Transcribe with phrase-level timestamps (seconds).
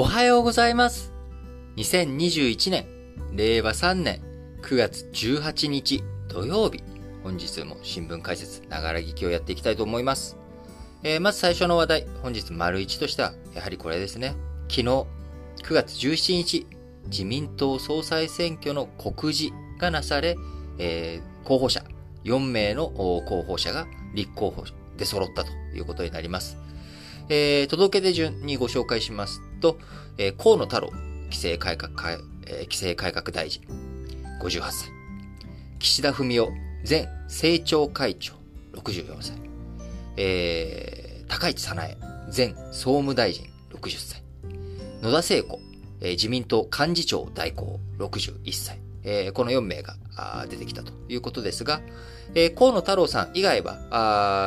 [0.00, 1.12] おはようございます。
[1.76, 2.86] 2021年、
[3.34, 4.22] 令和3年
[4.62, 6.82] 9月18日土曜日、
[7.22, 10.38] 本日も新聞解説、ながら聞きをやっていきたいと思います。
[11.02, 14.36] えーまず最初の話題、本日丸1としては、やはりこれですね。
[14.70, 15.06] 昨日、9
[15.74, 16.66] 月17日、
[17.08, 20.34] 自民党総裁選挙の告示がなされ、
[20.78, 21.84] えー候補者、
[22.24, 24.64] 4名の候補者が立候補
[24.96, 26.56] で揃ったということになります。
[27.30, 29.78] えー届け出順にご紹介しますと、
[30.18, 30.90] えー河野太郎
[31.26, 33.62] 規制改革、えー規制改革大臣、
[34.42, 34.90] 58歳。
[35.78, 36.48] 岸田文雄
[36.88, 38.34] 前政調会長、
[38.74, 39.36] 64歳。
[40.16, 41.96] えー高市早苗
[42.36, 44.22] 前総務大臣、60歳。
[45.00, 45.60] 野田聖子、
[46.00, 48.80] えー自民党幹事長代行、61歳。
[49.04, 49.94] えーこの4名が
[50.50, 51.80] 出てきたということですが、
[52.34, 53.78] えー河野太郎さん以外は、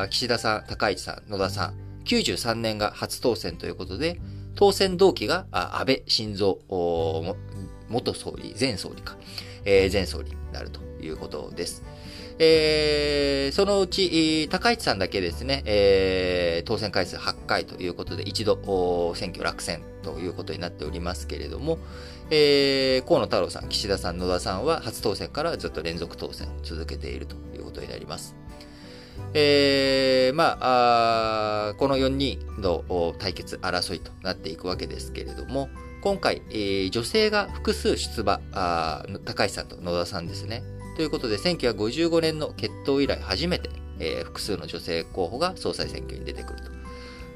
[0.04, 1.74] あ岸田さん、高市さん、野田さん、
[2.06, 4.20] 93年が初当選ということで、
[4.56, 6.56] 当選同期が安倍晋三
[7.90, 9.18] 元総理、前総理か、
[9.66, 11.84] えー前総理になるということです。
[12.40, 21.78] えーそのうち、高市さんだけですね、えー当選回数8回ということで、一度選挙落選ということになっておりますけれども、
[22.30, 28.36] えー河野太郎さん、岸田さん、野田さんは初当選からずっと連続当選を続けているということになります。
[29.34, 32.84] えーまああこの4人の
[33.20, 35.70] 対決、争いとなっていくわけですけれども、
[36.02, 38.42] 今回、えー女性が複数出馬、
[39.26, 40.64] 高市さんと野田さんですね。
[40.96, 46.72] ということで、1955年の決闘以来初めて、えー複数の女性候補が総裁選挙に出てくると。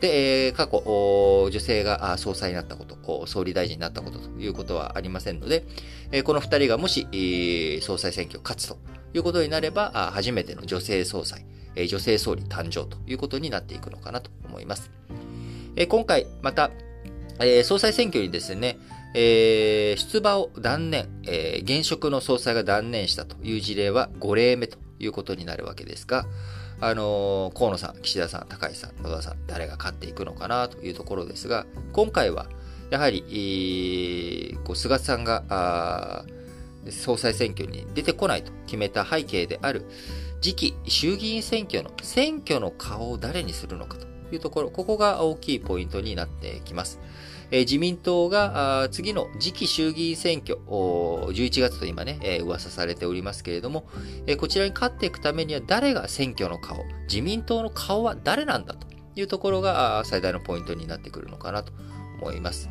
[0.02, 5.64] で、えー過去、女性が総裁になったこと、総理大臣になったことということはありませんので、
[6.12, 7.08] えーこの2人がもし、
[7.82, 8.78] 総裁選挙を勝つと
[9.14, 11.46] いうことになれば、初めての女性総裁、
[11.86, 14.90] 女性総理誕生ということになっていくのかなと思います。
[15.90, 16.72] 今回、また、
[17.64, 18.80] 総裁選挙にですね、
[19.14, 21.08] 出馬を断念、
[21.64, 26.26] 現職の総裁が断念したという事例は5例目ということになるわけですが、
[26.80, 32.48] あの河野さん、岸田さん、高市さん、野田さん、誰が勝っていくのかなというところですが、今回は、
[32.90, 36.24] やはり、菅さんが、
[36.90, 39.86] 総裁選挙に出てこないと決めた背景である、
[40.42, 47.00] 次期衆議院選挙の選挙の顔を誰にするのかというところ、ここが大きいポイントになってきます。
[47.50, 53.88] え自民党が次の次期衆議院選挙、11月と今ね、え噂されておりますけれども、
[54.26, 61.72] えこちらに勝っていくためには誰が選挙の顔、自民党の顔は誰なんだというところが最大のポイントになってくるのかなと
[62.22, 62.70] 思います。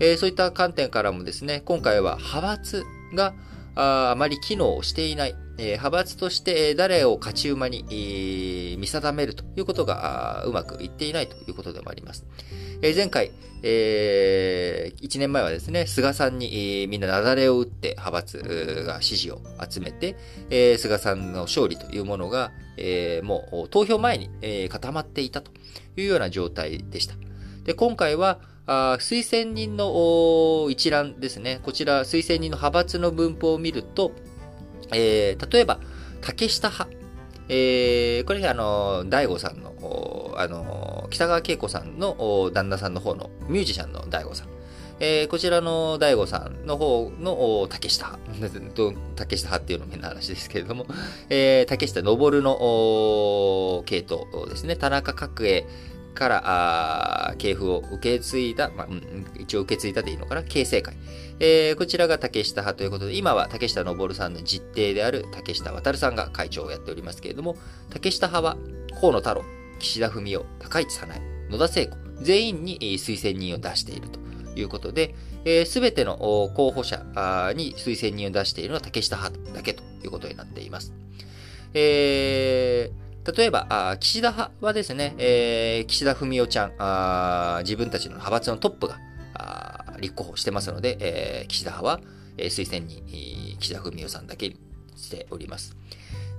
[0.00, 2.84] えそういった観点からもですね、今回は派閥
[3.14, 3.34] が
[3.74, 12.24] ああまり機能していない、え派閥として誰を勝ち馬に、見定めるということがうまくいっていないということでもあります。
[12.80, 13.30] え前回、
[13.62, 20.16] え1年前はですね、菅さんに、みんな雪崩を打って派閥が支持を集めて、
[20.48, 25.52] え菅さんの勝利というものが、えもう投票前に、え固まっていたと
[25.98, 27.16] いうような状態でした。
[27.64, 31.60] で、今回は、あ推薦人の一覧ですね。
[31.62, 34.12] こちら、推薦人の派閥の分布を見ると、
[34.92, 35.78] えー例えば、
[36.20, 36.90] 竹下派。
[37.48, 44.48] えーこれ、あの、大悟さんの、あの、北川景子さんの旦那さんの方のミュージシャンの大悟さん。
[45.02, 48.50] えーこちらの大悟さんの方の竹下派。
[49.16, 50.86] 竹下派っていうのも変な話ですけれども、
[51.30, 54.76] えー竹下登の系統ですね。
[54.76, 55.66] 田中角栄
[56.14, 56.42] から、
[57.30, 60.94] あ系譜を受け継いだ、まあ、うん一応受け継いだでいいのかな、形成会。
[61.42, 67.56] えーこちらが竹下派ということで、今は竹下登さんの実弟である竹下渡さんが会長をやっておりますけれども、
[67.88, 68.58] 竹下派は
[69.00, 69.42] 河野太郎、
[69.78, 74.20] 岸田文雄、高市早苗、野田聖子、全員に推薦人を出していると
[74.54, 75.14] いうことで、
[75.64, 76.18] すべての
[76.54, 76.98] 候補者
[77.56, 80.92] に推薦人を出しているのは竹下派だけということになっています。
[81.74, 88.98] えー例えば、岸田派はですね、えー岸田文雄ちゃん、あ自分たちの派閥のトップが
[90.00, 92.00] 立候補してますので、えー岸田派は、
[92.36, 94.56] えー推薦人、えー岸田文雄さんだけに
[94.96, 95.76] しております。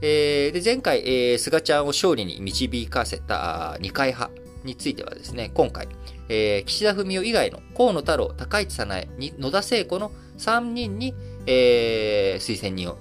[0.01, 4.31] えーで前回、えー菅ちゃんを勝利に導かせた二階派
[4.63, 5.87] についてはですね、今回、
[6.29, 11.13] えー岸田文雄以外の河野太郎、高市早苗、野田聖子の3人に、
[11.45, 12.93] えー推薦人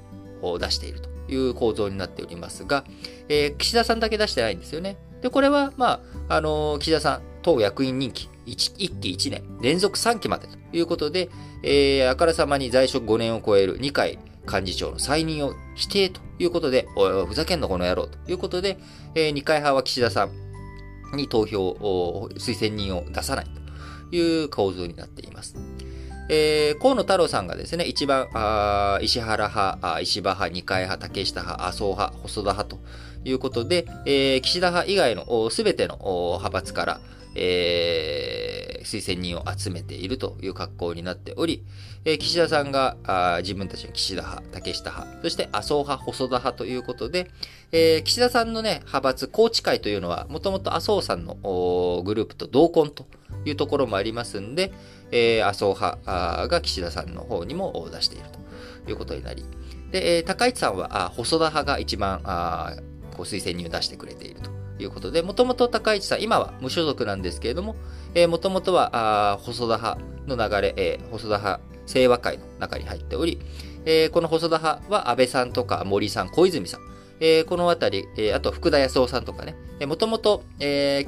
[0.42, 2.84] を出しているという構造になっておりますが、
[3.28, 4.96] えー岸田さんだけ出してないんですよね。
[5.22, 11.30] で、これは、まあ、あのー岸田さん、党役員任期 1, 期1年、連続3期までということで、
[11.62, 14.18] えーあからさまに在職5年を超える二階
[14.50, 18.78] 幹事長の再任を否定ということで、おいおい、ふざけんなこの野郎ということで、
[19.14, 23.46] えー二階派は岸田さんに投票を、推薦人を出さない
[24.10, 25.56] という構造になっています。
[26.32, 32.78] えー、河野太郎さんがですね、一番、あ石原派、石破派、二階派、竹下派、麻生派、細田派と
[33.22, 37.00] ということで、えー、岸田派以外のすべての派閥から、
[37.34, 41.62] えー、推薦人を集めているという格好になっており、
[42.04, 47.30] えー、岸田さんがあ自分たちの岸田派、竹下派、そして麻生派、細田派ということで、
[47.72, 51.34] えー、岸田さんのね、派閥、高知会というのは、もともと麻生さんの
[52.04, 53.06] グループと同梱と
[53.44, 54.72] いうところもありますんで、
[55.12, 58.24] えー、麻生派が岸田さんの方にも出している
[58.84, 59.44] ということになり、
[59.92, 62.20] で、高市さんは細田派が一番
[63.20, 64.50] こう推薦人を出してくれていると。
[64.82, 67.76] いうことで、もともと高市さん、今は無所属なんですけれども、
[68.28, 73.38] もともとは、あ細田派の流れ、えー、細田派清和会の中に入っており、
[73.84, 76.80] えー、この細田派は安倍さんとか森さん、小泉さん、
[77.20, 81.04] えー、このあたり、えー、あと福田康夫さんとかね、もともと、岸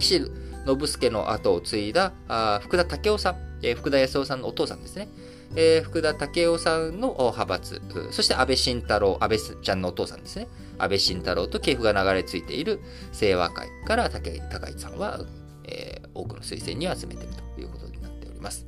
[0.66, 5.08] 信介の後を継いだあ福田武雄さん、えー、福田康夫さんのお父さんですね。
[5.54, 10.48] えー、福田武雄さんの派閥、そして安倍晋太郎、安倍ちゃんのお父さんですね。
[10.82, 12.80] 安倍晋太郎と系譜が流れ着いている
[13.12, 15.20] 清和会から高市さんは、
[15.64, 18.66] えー、多くの推薦に集めているということになっております。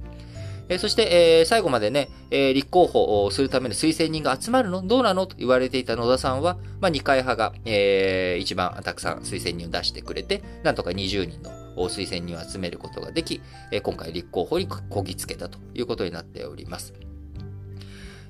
[0.69, 11.51] えー、そして、えー、最後までね、えー、立候補をするための推薦人が集まるのどうなのと言われていた野田さんは、まあ、二階派が、えー、一番たくさん推薦人を出してくれて、なんとか20人の
[11.89, 16.95] 推薦人を集めることができ、えー、今回立候補にこぎつけたということになっております。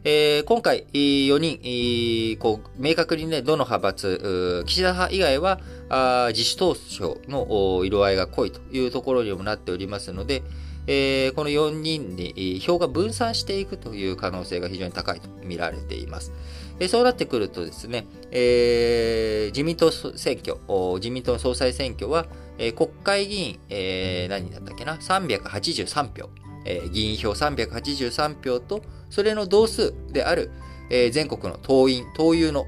[0.06, 10.43] えー、今回、4人、こう、明確にね、どの派閥、岸田派以外は、あ自主投票の色合いが濃いというところにもなっておりますので、
[10.87, 16.33] えー、この4人に票が分散していくという可能性が非常に高いと見られています。
[16.81, 20.59] えー、そうなってくるとですね、えー、自民党選挙、
[20.97, 22.27] 自民党総裁選挙は、
[22.59, 26.29] えー、国会議員、えー、何だったっけな、383票、
[26.67, 28.83] えー、議員票383票と、
[29.14, 30.50] それの同数である、
[30.90, 32.66] えー、全国の党員、党友の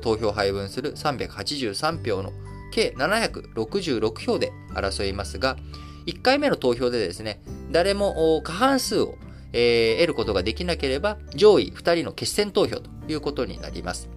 [0.00, 2.32] 投票を配分する383票の
[2.72, 5.56] 計766票で争いますが、
[6.06, 9.14] 1回目の投票でですね、誰も過半数を、
[9.52, 14.08] えー、得ることができなければ、上位2人の決選投票ということになります。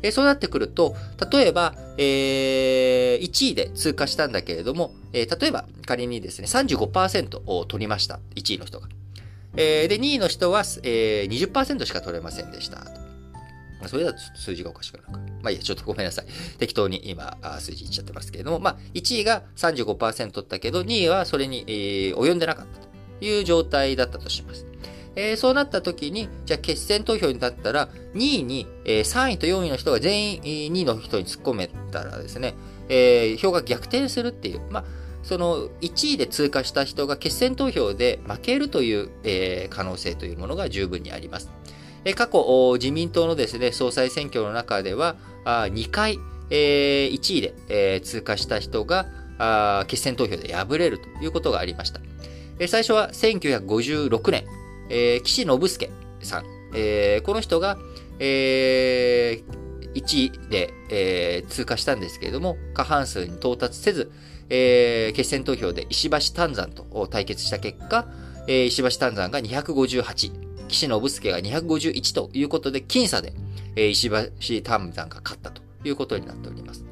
[0.00, 0.96] えー、そうなってくると、
[1.30, 8.20] 例えば、えー、1位で通過したんだけれども、えー、例えば仮にですね、35%を取りました。
[8.36, 8.88] 1位の人が。
[9.56, 12.86] えー、で、2位の人は、えー、20%しか取れませんでした。
[13.86, 15.18] それだと数字がおかしくなるか。
[15.42, 16.26] まあいいや、ちょっとごめんなさい。
[16.58, 22.88] 適当に今、数字言っちゃってますけれども、まあ、1位が35%取ったけど、2位はそれに、えー、及んでなかったと
[23.24, 24.66] いう状態だったとします。
[25.14, 32.54] えー、そうなった時に、じゃあ決選投票になったら、2位に、えー、3位と4位の人が全員2位の人に突っ込めたらですね、
[32.88, 34.84] えー、票が逆転するっていう、まあ、
[35.26, 41.50] その1位で通過した人が決選投票で負けるという、えー、可能性というものが十分にあります。
[42.04, 46.20] え、過去、自民党のですね、総裁選挙の中では、あ2回、
[46.50, 49.06] えー、1位で、えー、通過した人が
[49.38, 52.00] あ決選投票で敗れるということがありました。
[52.60, 54.44] え、最初は1956年、
[54.90, 55.90] えー、岸信介
[56.20, 57.78] さん、えー、この人が、
[58.20, 59.66] えー、
[60.00, 64.12] 1位で、えー、通過したんですけれども、過半数に到達せず、
[64.48, 68.06] えー、決選投票で石橋丹山と対決した結果、
[68.46, 73.32] えー、石橋丹山が258、岸信介が251ということで、僅差で、
[73.76, 76.84] えー、石橋丹山が勝ったということになっております。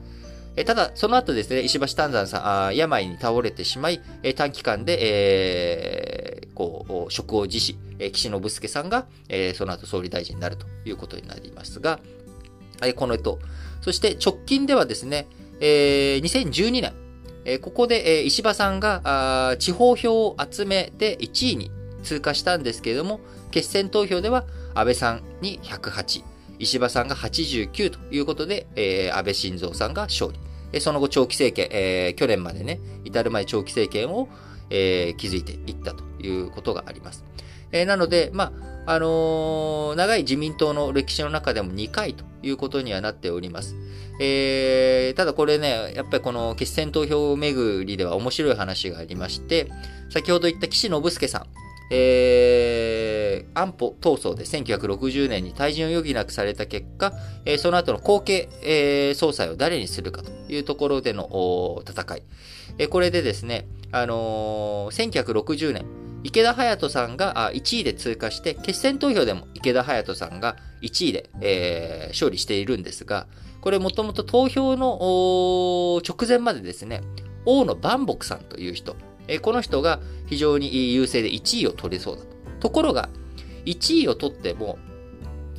[0.57, 11.99] え、ただ、その後ですね、石橋丹山さん、あ病に倒れてしまい、え、短期間で、えー、こう、職を辞し、え、岸信介さんが、えー、その後総理大臣になるということになりますが、
[12.83, 13.41] え、このと、
[13.81, 15.27] そして直近ではですね、
[15.61, 16.93] えー、2012年、
[17.61, 21.71] ここで、石破さんが地方票を集めて1位に
[22.03, 23.21] 通過したんですけれども、
[23.51, 26.25] 決選投票では安倍さんに108、
[26.59, 28.67] 石破さんが89ということで、
[29.15, 30.33] 安倍晋三さんが勝
[30.73, 30.81] 利。
[30.81, 34.29] その後長期政権、去年までね、至る前長期政権を、
[34.71, 37.25] 築いていったということがあります。
[37.87, 38.53] なので、まあ、
[38.87, 43.77] あのー、長い自民党の歴史の中でも2回ということにはなっております。
[44.21, 49.71] えー、ただこれね、やっぱりこの決選投票巡りでは面白い話がありまして、
[50.11, 51.47] 先ほど言った岸信介さん、
[51.91, 57.13] えー、安保闘争で1960年に退陣を余儀なくされた結果、
[57.45, 62.23] えー、その後の後継、えー、総裁を誰にするかというところでの戦い。
[62.79, 65.87] えー、これでですね、あのー、1960年、
[66.25, 73.27] 池田隼人さんが1位で通過して、決選投票でも池田隼人さんが1位で、えー、勝利しているんですが、
[73.61, 77.03] これもともと投票の直前までですね、
[77.45, 78.97] 王の万木さんという人、
[79.29, 82.29] えこの人が非常に優勢で1位を取れそうだと。
[82.61, 83.11] ところが、
[83.67, 84.79] 1位を取っても、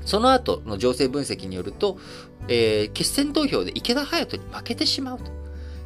[0.03, 1.99] その後の情勢分析によると、
[2.47, 5.25] えー、決選投票で池田隼人に負けてしまうと。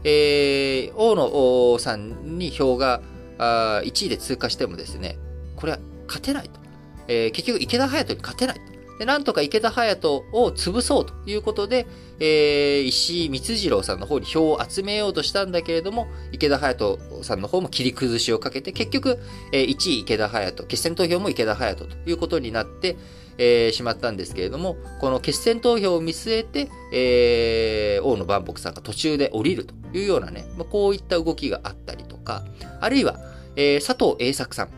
[0.06, 3.02] えー、大野さんに票が
[3.39, 5.17] あ1位で通過してもですね、
[5.55, 6.60] これは勝てないと。
[7.08, 8.62] えー、結局池田隼人に勝てないと。
[9.00, 11.88] で、なんとか池田隼人を潰そうということで、
[12.19, 19.17] えー、石井光次郎さんの方に票を集めようとしたんだけれども、池田隼人さんの方も切り崩しをかけて、結局、
[19.53, 22.98] えー、1位池田隼人、決選投票も池田隼人ということになって、
[23.39, 32.43] えー、しまったんですけれども、この決選投票を見据えて、えー、大野万博さんが途中で降りるというようなね、まあ、こういった動きがあったりとか、
[32.81, 33.17] あるいは、
[33.55, 34.69] えー、佐藤栄作さん、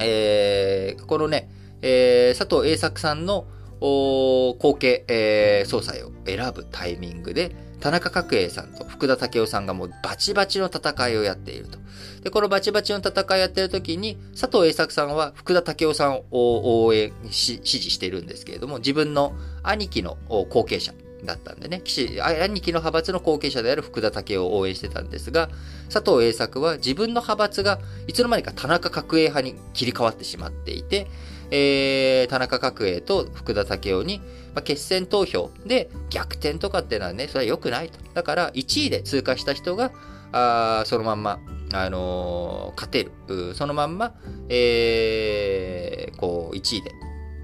[0.00, 1.48] えー、このね、
[1.80, 3.46] えー、佐藤栄作さんの
[3.78, 11.78] 後継、えー、総裁を選ぶタイミングで、田中角栄さんと福田武雄さんがもうバチバチの戦いをやっていると。
[12.22, 20.92] で、このバチバチの戦いをやっている時に、佐藤栄作さんは福田武雄さんを応援し、支持しているんですけれども、自分の兄貴の後継者
[21.24, 25.48] だったんでね、兄貴の派閥の後継者である福田武雄を応援してたんですが、
[25.92, 31.06] 佐藤栄作は自分の派閥がいつの間にか田中角栄派に切り替わってしまっていて、
[31.50, 34.18] えー、田中角栄と福田武雄に、
[34.54, 37.98] まあ、決選投票で逆転とかっていうのはね、それは良くないと。
[38.14, 39.92] だから1位で通過した人が、
[40.32, 41.38] あそのまんま、
[41.72, 43.54] あのー、勝てる。
[43.54, 44.14] そのまんま、
[44.48, 46.92] えー、こう、1位で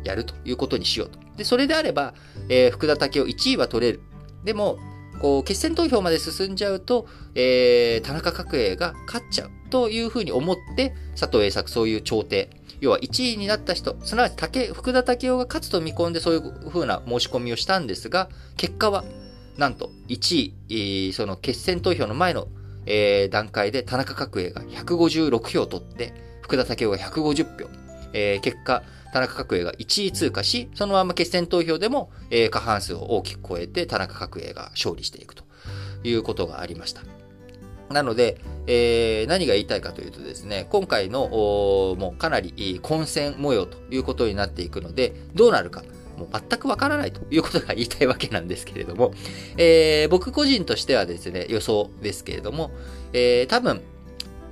[0.04, 1.18] やるということにしようと。
[1.36, 2.14] で、それであれば、
[2.48, 4.00] えー、福田武雄1位は取れる。
[4.44, 4.78] でも、
[5.22, 12.50] こう、決選投票まで進んじゃうと、えー、田中角栄が勝っちゃうというふうに思って、佐藤栄作そういう調停、
[12.80, 19.04] 要は1位になった人、すなわち竹福田武雄が勝つと見込んでそういうふうな申し込みをしたんですが、結果は、
[19.56, 22.48] なんと1位、その決選投票の前の、
[22.86, 26.12] えー、段階で田中角栄が156票取って、
[26.42, 27.70] 福田武雄が150票。
[28.14, 35.44] えー、結果、田中角栄が1位通過し、そのまま決選投票でも、えー、過半数を大きく超えて田中角栄が勝利していくと
[36.02, 37.02] いうことがありました。
[37.92, 45.82] なので、えー、何が言いたいかというとですね、今回のもうかなり混戦模様ということになっていくので、どうなるか、
[46.16, 49.12] もう全くわからないということが言いたいわけなんですけれども、
[49.58, 52.70] えー、僕個人としてはですね、予想ですけれども、
[53.12, 53.82] えー、多分、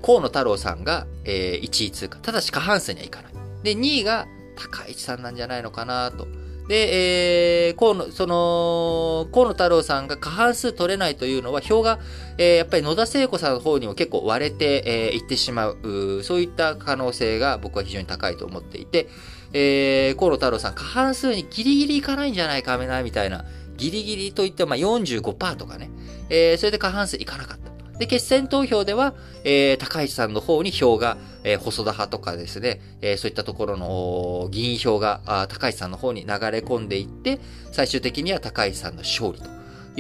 [0.02, 2.18] 河野太郎さんが、えー、1位通過。
[2.18, 3.32] ただし過半数にはいかない。
[3.62, 4.26] で、2位が
[4.68, 6.26] 高市さんなんじゃないのかなと。
[6.68, 11.98] で、えー、河野、その、河野太郎さんが過半数取れないというのは、票が、
[12.38, 19.08] えー、やっぱり野田聖子さんの方にも結構割れて、えー、いってしまうそういった可能性が僕は非常に高いと思っていて、
[19.52, 23.44] えー、河野太郎さん過半数にギリギリいかないんじゃないかな、みたいな、
[23.76, 25.90] ギリギリといっても、まあ45%とかね、
[26.28, 27.69] えー、それで過半数いかなかった。
[28.00, 29.14] で、決選投票では、
[29.44, 37.38] えー、高市さんの方に票が、えー、細田派とかですね、えー、そういったところの議員票が高市さんの方に流れ込んでいって、
[37.70, 39.50] 最終的には高市さんの勝利と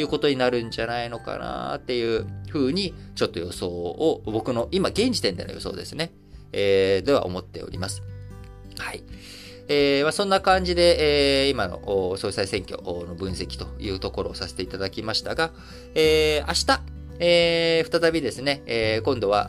[0.00, 6.10] いうことになるんじゃないのかなっていうふうに、ちょっと予想を、僕の今現時点での予想ですね、
[6.52, 8.02] えー、では思っております。
[8.78, 9.04] はい。
[9.68, 15.52] えーまあ、そんな感じで、えー、今の総裁選挙の分析というところをさせていただきましたが、
[15.94, 19.48] えー、明日、えー、再びですね、えー、今度は、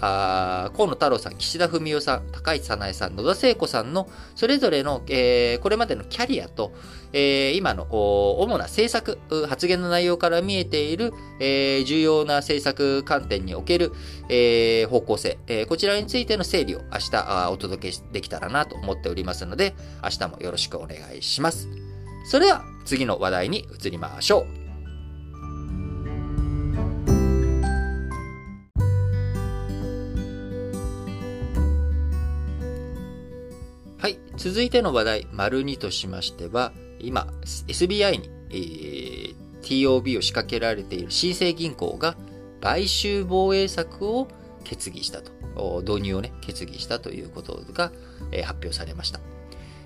[0.65, 6.73] あ河野太郎さん、岸田文雄さん、高市早苗さん、野田聖子さんの、それぞれの、えー、これまでのキャリアと、
[7.13, 13.93] えー、今の主な政策、発言の内容から見えている、えー、重要な政策観点における、
[14.27, 21.69] えー、方向性、えー、こちらについての整理を明日お届けできたらなと思っておりますので、明日もよろしくお願いします。
[22.25, 24.60] それでは次の話題に移りましょう。
[34.01, 34.17] はい。
[34.35, 37.27] 続いての話題、丸2としましては、今、
[37.67, 42.17] SBI に、えー、TOB を仕掛けられている新生銀行が
[42.61, 44.27] 買収防衛策を
[44.63, 47.91] 決議したと、導入をね、決議したということが、
[48.31, 49.19] えー、発表されました。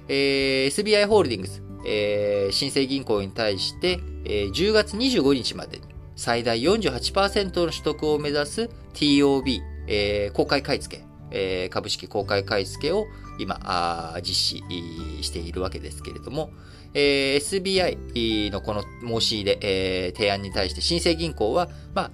[0.08, 5.84] えー、SBI ホールディングス、えー、新生銀行に対して、えー、10月25日までに
[6.16, 13.08] 最大48%の取得を目指す TOB、えー、公開買い付け、えー、株式公開買い付けを
[13.40, 16.52] 今、あ実施しているわけですけれども、
[16.94, 22.12] えー、SBI のこの申し入れ、えー、提案に対して新生銀行は、まあ、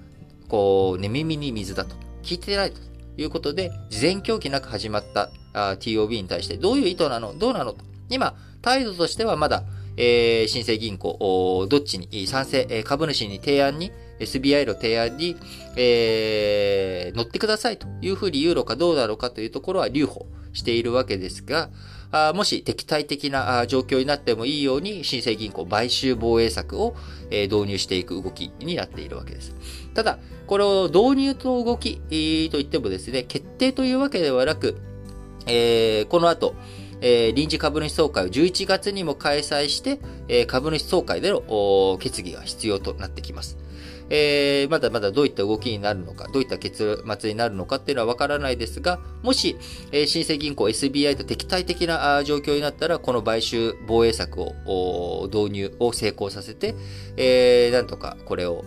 [0.48, 1.94] こう、寝耳に水だと。
[2.22, 2.80] 聞いてないと
[3.16, 7.36] いうことで、事前協議なく始まったあ TOB に対してどういう意図なの？
[7.38, 7.72] どうなの？
[7.72, 7.84] と。
[8.08, 9.64] 今、態度としてはまだ、
[9.96, 13.92] えー、新生銀行、どっちに賛成、株主に提案に、
[14.22, 15.36] SBI の提案に、
[15.76, 21.70] えー、乗ってくださいというふうに言うのかどうなのかというところは留保しているわけですが、
[22.14, 26.94] あもし敵対的な状況になってもいいように、新生銀行買収防衛策を、
[27.30, 29.54] え導入していく動きになっているわけです。
[29.94, 31.96] ただ、これを導入と動き、
[32.50, 34.76] といってもですね、決定というわけではなく、
[35.46, 36.54] えー、この後、
[37.00, 39.98] えー、臨時株主総会を11月にも開催して、
[40.28, 43.58] えー、株主総会での決議が必要となってきます。
[44.10, 49.56] えー、まだまだどういった動きになるのか、どういった結末になるのかっていうのはわからないですが、もし、
[49.90, 56.74] えー、新生銀行 SBI と敵対的な状況になったら、この買収防衛策を導入を成功させて、
[57.16, 58.64] えー、なんとかこれを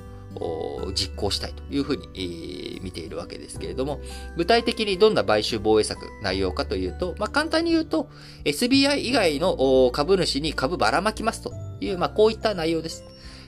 [0.93, 3.99] 実行したいというふうに、見ているわけですけれども、
[4.37, 8.09] 具体的にどんな買収防衛策内容かというと、まあ、簡単に言うと、
[8.43, 13.03] SBI 以外の株主に株ばらまきますという、まあ、こういった内容です。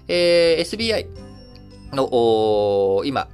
[0.08, 1.27] えー、SBI
[1.94, 3.28] の今、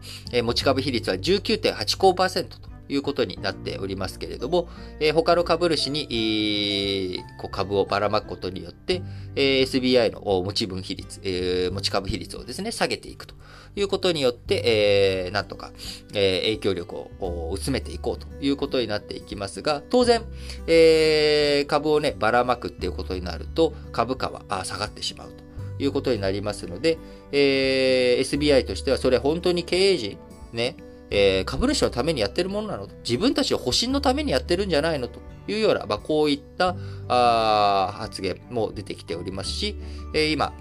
[0.43, 4.69] 持ち株比率は19.85%ということになっておりますけれども、
[4.99, 9.01] えー、他の株主に、えー、こう株をばらまくことによって、
[9.35, 13.35] えー、SBI の持ち分比率、えー、持ち株比率をですね、下げていくと
[13.75, 15.71] いうことによって、えー、なんとか、
[16.13, 20.23] えー、影響力を薄めていこうということになっていきますが、当然、
[20.67, 25.42] えー、株をね、ばらまくっていうことになると、株価は下がってしまうと。
[25.83, 26.97] いうことになりますので、
[27.31, 30.17] えー、SBI としてはそれ本当に経営陣、
[30.51, 30.77] ね、
[31.09, 36.75] えー、株主のためにやってるものなのと、自分たちの保身のためにやってるんじゃないのというような、まあ、こういった
[37.07, 39.75] あ発言も出てきておりますし、
[40.13, 40.53] えー、今、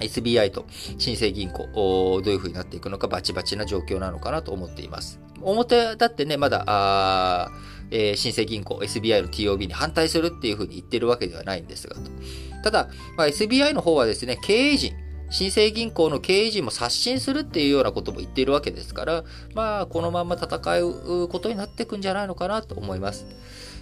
[0.00, 0.66] SBI と
[0.98, 1.68] 新生銀行、
[2.24, 5.20] どういう風になっていくのかバチバチな状況なのかなと思っています。
[5.42, 7.50] 表だってね、まだ、あ
[7.90, 12.02] えー、新生銀行、SBI の TOB に反対するっていう風に言ってるわけではないんですが、と。
[12.68, 14.94] ただ、まあ、SBI の方はですね、経営陣、
[15.30, 23.26] 新生銀行の経営陣も刷新するっていうようなことも言っているわけですから、まあ、このまま戦うことになっていくんじゃないのかなと思います。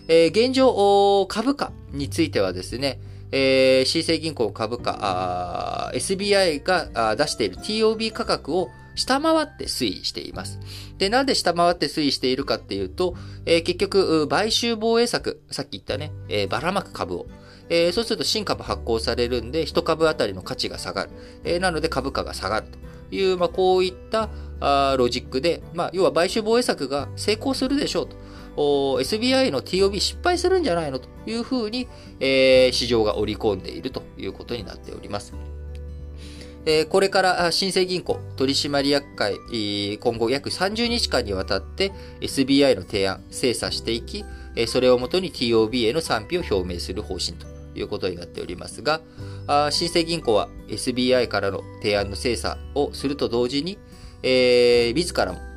[0.07, 3.00] えー、現状、株価についてはですね、
[3.32, 10.61] えー、新生銀行株価、SBI が出している TOB 価格を下回って推移しています。
[10.99, 17.26] で、なんで下回って推移しているかっていうと、えー、結局、買収防衛策、さっき言ったね、えー、ばらまく株を、
[17.69, 21.11] えー、そうすると新株発行されるんで、1株当たりの価値が下がる。
[21.45, 24.29] えー、なので株価が下がるという、まあ、こういった
[24.61, 28.17] あロジックで、まあ、要は買収防衛策が成功するでしょうと。
[28.57, 31.89] SBI の TOB 失敗するんじゃないのというふうに、
[32.21, 35.35] えー、市場が織り込んでいるということになっております。
[36.65, 39.37] えー、これから新生銀行取締役会、
[40.00, 44.25] 今後約30日間にわたって SBI の提案、精査していき、
[44.67, 49.00] それをもとに TOB への賛否を表明する方針ということになっておりますが、
[49.71, 53.78] 新生銀行は SBI からの提案の精査をすると同時に、
[54.23, 55.56] えー、自らも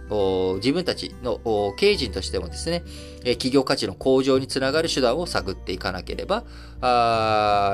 [0.55, 1.39] 自分たちの
[1.77, 2.83] 経営陣としてもですね、
[3.23, 6.43] 企業価値の向上につながる手段を探っていかなければ、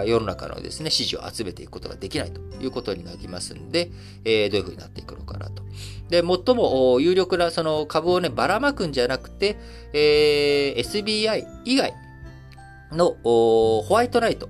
[0.05, 3.89] 世の中のですね、支持を集めていくことができないということになりますんで、
[4.25, 5.63] えどういうふうになっていくのかなと。
[6.09, 9.57] で、最も有力なその株をね、ばらまくんじゃなくて、
[9.93, 11.93] えー、SBI 以外
[12.91, 14.49] のホワイトライト、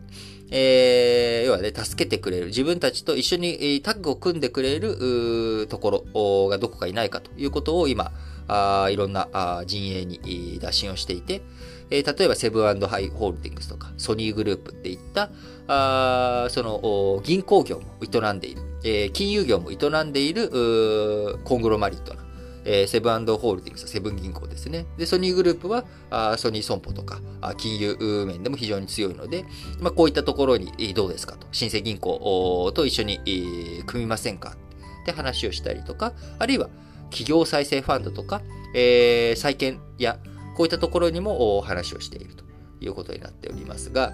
[0.52, 8.12] えー、要はね、助けてくれる、自分たちと一緒にタッグを組んでくれるところがどこかいないかということを今、
[8.48, 11.42] あいろんなあ陣営に打診をしていて、
[11.90, 15.30] えー、例えばセブンハイホールディングスとかソニーグループっていった
[15.68, 22.25] あその銀行業も営んでいる、えー、金融業も営んでいるコングロマリットな
[22.66, 24.86] えー、セブンホールディングス、セブン銀行ですね。
[24.98, 29.46] で、ソニーグループは、あソニー損保とかあ、金融面でも非常に強いので、
[29.80, 33.20] まあ、こういったところにどうですかと、新生銀行と一緒に、
[33.86, 34.56] 組みませんか
[35.04, 36.70] って話をしたりとか、あるいは
[37.12, 38.42] 企業再生ファンドとか、
[38.74, 40.20] えー、債券や、
[40.58, 42.44] こういったところにも話をしていると
[42.80, 44.14] いうことになっておりますが、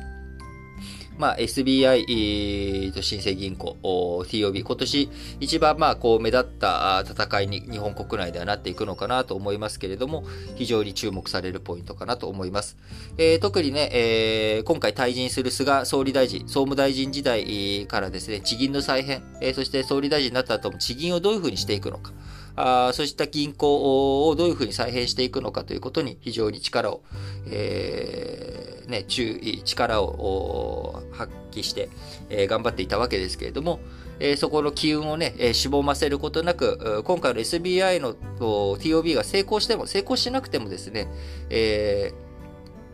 [1.22, 10.24] まあ、SBI と新生銀行、TOB、今年一番まあこう目立った戦いに日本国内ではなっていくのかなと思いますけれども、
[10.56, 12.76] 非常に注目されるポイントかなと思います。
[13.20, 22.14] えー、特にね、えー、今回退陣する菅総理大臣、総務大臣時代からですね、地銀の再編、えー、そして総理大臣になった後も地銀をどういうふうにしていくのか、
[22.56, 27.02] あそうした銀行をどういうふうに再編していくのかということに非常に力を、
[27.48, 31.90] えー、ね、注意、力を発揮して、
[32.30, 33.80] えー、頑張っていたわけですけれども、
[34.20, 41.08] えー、そこの機運をね、えー、しぼませることなく、今回の SBI の TOB が成功しても、成功しなくてもですね、
[41.50, 42.32] えー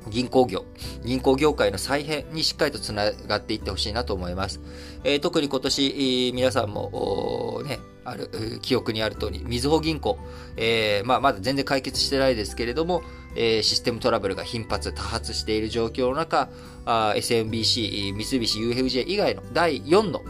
[0.09, 0.65] 銀行業、
[1.03, 4.61] 銀行業界の再編にしっかりとつながっていってほしいなと思います。
[5.03, 10.17] えー、特に今年、皆さんも、ね、ある、記憶にある通り、みずほ銀行、
[10.55, 13.03] えー、まあ、まだ全然解決してないですけれども、
[13.35, 16.49] えー、システムトラブルが頻発、多発している状況の中、
[16.85, 20.21] SMBC、三菱 UFJ 以外の第4の、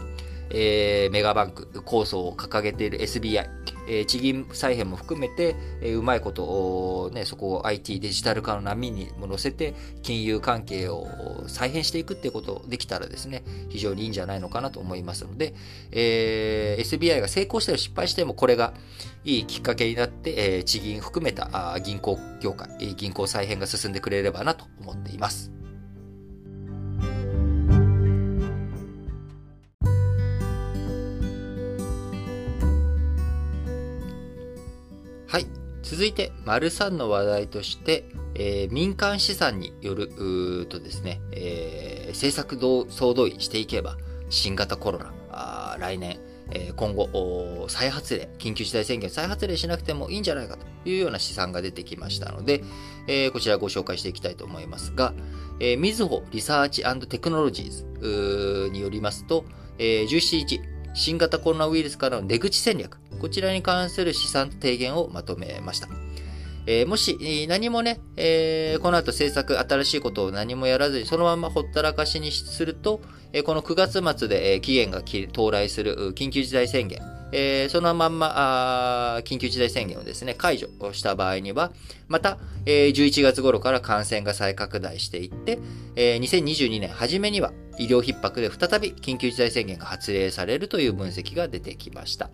[0.50, 3.50] えー、メガバンク構想を掲げている SBI、
[3.88, 11.08] えー、地銀再編も含めて、えー、うまいこと、ね、そこを IT デジタル化の波にも乗せて、金融関係を
[11.48, 15.54] 再編していくっていうことできたらですね、非常にいいんじゃないのかなと思いますので、
[15.92, 18.74] えー、SBI が成功しても失敗しても、これが
[19.24, 25.52] いいきっかけになって、えー、地銀含めたあ銀行業界、銀行再編が進んでくれればなと思っています。
[35.28, 35.46] はい。
[35.84, 42.58] 続いて、丸3の話題として、えー、民間資産によるとですね、えー、政策
[42.90, 43.98] 総動員していけば、
[44.30, 46.20] 新型コロナ、あ来年、
[46.52, 52.64] えー、今後、再発令、緊急事態宣言再発令しなくてもいいんじゃないかというような試算が出てきましたので、
[53.08, 55.14] えー、こちらご紹介していきたいと思いますが、
[55.60, 59.44] えー、みずほリサーチテクノロジーズによりますと、
[59.78, 60.62] えー、17日、
[60.98, 65.88] 新型コロナウイルスからの出口戦略、こちらに関する試算提言をまとめました。
[66.66, 73.00] えー、もし、何もね、えー、この後政策、新しいことを何もやらずに、そのままほったらかしにすると、
[73.32, 77.00] え、この9月末で、え期限が到来する緊急事態宣言、
[77.32, 81.72] えー、そのまんま、緊急事態宣言をですね、解除した場合には、
[82.08, 85.60] また、えー、11月頃から感染が再拡大していって、
[85.96, 92.30] えー、2022年初めには医療逼迫で再び緊急事態宣言が発令されるという分析が出てきました。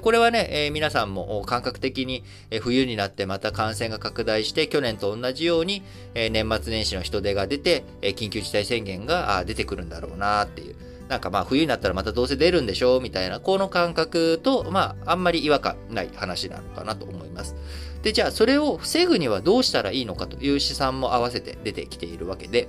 [0.00, 5.82] これはね、え皆さんも感覚的に、え冬になってまた感染が拡大して去年と同じように、
[6.14, 10.95] え年末年始の人出が出て、え緊急事態宣言が出てくるんだろうなっていう。
[11.08, 17.54] なんかまあ冬になったらまたどうせ出るんでしょうみたいな、この感覚と、まああんまり違和感ない話なのかなと思います。
[18.02, 22.68] で、じゃあそれを防ぐにはどうしたらいいのかという試算も合わせて出てきているわけで、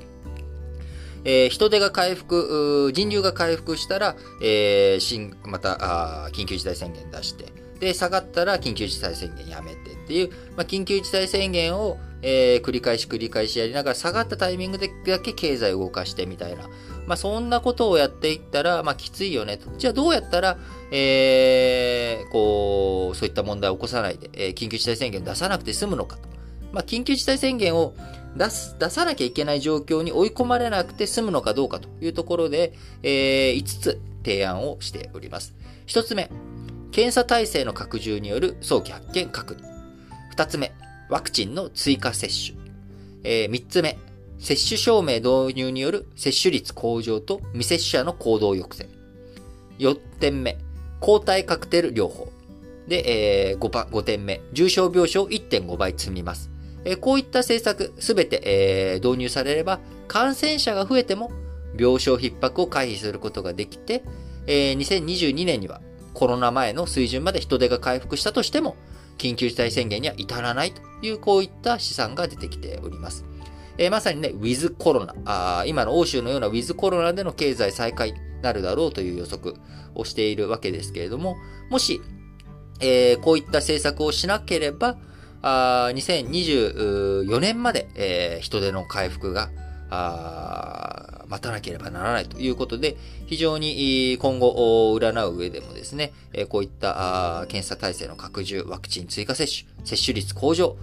[1.23, 7.45] えー、人手が回復、人流が回復したら、えー、また、緊急事態宣言出して、
[7.79, 16.67] で、下がったら緊急事態宣言やめてっていう、まあ、緊急事態宣言を、えー、繰り返し繰り返しやりながら下がったタイミングでだけ経済を動かしてみたいな、
[17.05, 19.69] まあ、そんなことをやっていったら、まあ、きついよねと。
[19.77, 20.57] じゃあどうやったら、
[20.91, 26.27] えー、こう、そういった問題を起こさないで、えー、緊急事態宣言を出さなくて済むのかと。
[26.71, 27.93] まあ、緊急事態宣言を
[28.35, 35.55] 出す、出さなきゃいけない状況に追い込まれなくて済むのかどうかというところで、えー、5つ提案をしております。
[35.87, 36.29] 1つ目、
[36.91, 39.61] 検査体制の拡充による早期発見確認。
[40.35, 40.73] 2つ目、
[41.09, 42.57] ワクチンの追加接種。
[43.23, 43.97] えー、3つ目、
[44.39, 48.89] 接種証明導入による接種率向上と未接種者の行動抑制。
[49.79, 50.57] 4点目、
[50.99, 52.31] 抗体カクテル療法。
[52.87, 56.49] で、えー、5, 5点目、重症病床1.5倍積みます。
[56.85, 61.31] えー、こういった政策すべて、えー、導入されれば、感染者が増えても
[61.77, 64.03] 病床逼迫を回避することができて、
[64.47, 65.81] えー、2022年には
[66.13, 68.75] コロナ前の水準まで人手が回復したとしても、
[69.17, 73.25] 緊急事態宣言には至らないという、こういった試算が出てきております。
[73.77, 79.55] えー、まさにね、ウィズコロナ、あ今の欧州のようなウィズコロナでの経済再開なるだろうという予測
[79.95, 81.37] をしているわけですけれども、
[81.69, 82.01] もし、
[82.79, 84.97] えー、こういった政策をしなければ、
[85.41, 89.49] あ2024年まで、えー、人手の回復が、
[91.29, 96.13] 待たなければならないということで、非常に今後占う上でもですね、
[96.49, 100.77] こういった検査体制の拡充、ワクチン追加接種、接種率向上、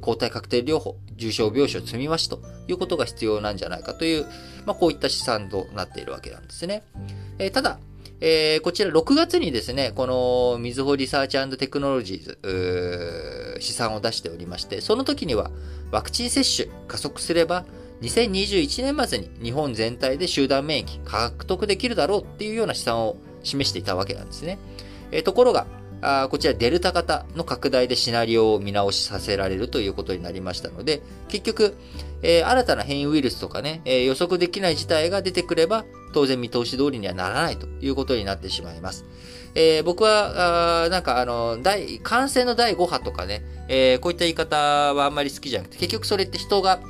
[0.00, 4.26] 抗体カクテル療法、重症病床積み増しということが必要なんじゃないかという、
[4.66, 6.82] まあ、こういった試算となっているわけなんですね。
[7.52, 7.78] ただ、
[8.20, 15.50] えー、こちら6月にですね、このみずほリサーチテクノロジーズ、試算を出しておりまして、その時には
[15.92, 17.64] ワクチン接種加速すれば、
[18.02, 24.58] 2021年末に日本全体で集団免疫獲得できるだろうっていうような試算を示していたわけなんですね。
[25.10, 25.66] え、ところが、
[26.00, 31.74] あこちらデルタ型の拡大でシナリオを見直しさせられるということになりましたので、結局、
[32.22, 35.84] えー、新たな変異ウイルスとかね、えー、予測できない事態が出てくれば、
[36.14, 39.04] 当然見通し通りにはならないということになってしまいます。
[39.56, 41.58] えー、僕は、あなんかあの、
[42.04, 44.56] 感染の第5波とかね、え、こういった言い方
[44.94, 46.80] はあんまり好きじゃなくて、結局それって人が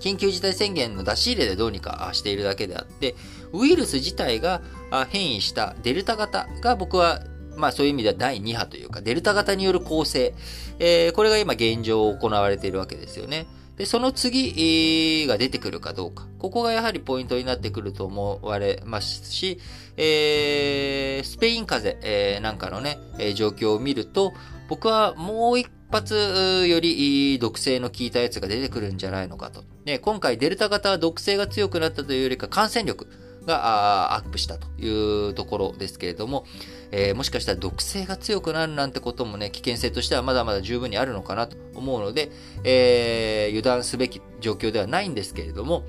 [0.00, 3.14] 緊急事態宣言の出し入れでどうにかしているだけであって、
[3.52, 4.60] ウイルス自体が
[5.08, 7.22] 変異したデルタ型が僕は
[7.56, 10.34] まあそういう意味では第2波というか、デルタ型による構成、
[10.78, 13.46] えー、これが今現状行われているわけですよね。
[13.76, 16.26] で、その次が出てくるかどうか。
[16.38, 19.58] ここがやはりポイントになってくると思われますし、
[19.96, 24.32] えー、スペイン風邪、えー、なんかのね、え、状況を見ると、
[24.68, 29.62] 僕はもう一発より毒性の効いたやつが出てくるんじゃないのかと。
[29.84, 33.06] ね、今回デルタ型は毒性が強くなったというよりか感染力
[33.46, 36.46] がアップしたというところですけれども、
[36.90, 42.30] えー、もしかしたら毒性が強くなるなんてこともね、危険性としてはまだまだ十分にあるのかなと思うので、
[42.64, 45.84] えー、油断すべき状況ではないんですけれども、